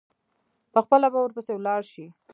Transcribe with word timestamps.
پخپله 0.73 1.07
به 1.13 1.19
ورپسي 1.21 1.53
ولاړ 1.55 1.81
شي. 1.91 2.05